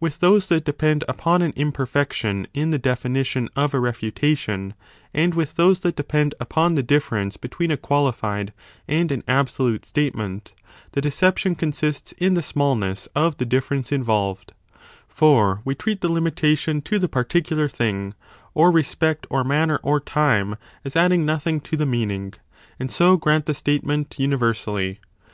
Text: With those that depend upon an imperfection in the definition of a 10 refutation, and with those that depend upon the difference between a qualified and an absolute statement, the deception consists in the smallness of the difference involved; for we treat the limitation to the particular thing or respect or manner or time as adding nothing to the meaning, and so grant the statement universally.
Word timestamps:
With 0.00 0.20
those 0.20 0.46
that 0.46 0.64
depend 0.64 1.04
upon 1.06 1.42
an 1.42 1.52
imperfection 1.54 2.46
in 2.54 2.70
the 2.70 2.78
definition 2.78 3.50
of 3.54 3.72
a 3.74 3.76
10 3.76 3.82
refutation, 3.82 4.72
and 5.12 5.34
with 5.34 5.56
those 5.56 5.80
that 5.80 5.94
depend 5.96 6.34
upon 6.40 6.74
the 6.74 6.82
difference 6.82 7.36
between 7.36 7.70
a 7.70 7.76
qualified 7.76 8.54
and 8.88 9.12
an 9.12 9.22
absolute 9.28 9.84
statement, 9.84 10.54
the 10.92 11.02
deception 11.02 11.54
consists 11.54 12.12
in 12.12 12.32
the 12.32 12.40
smallness 12.40 13.08
of 13.14 13.36
the 13.36 13.44
difference 13.44 13.92
involved; 13.92 14.54
for 15.06 15.60
we 15.66 15.74
treat 15.74 16.00
the 16.00 16.10
limitation 16.10 16.80
to 16.80 16.98
the 16.98 17.06
particular 17.06 17.68
thing 17.68 18.14
or 18.54 18.70
respect 18.70 19.26
or 19.28 19.44
manner 19.44 19.78
or 19.82 20.00
time 20.00 20.56
as 20.82 20.96
adding 20.96 21.26
nothing 21.26 21.60
to 21.60 21.76
the 21.76 21.84
meaning, 21.84 22.32
and 22.78 22.90
so 22.90 23.18
grant 23.18 23.44
the 23.44 23.52
statement 23.52 24.14
universally. 24.18 24.98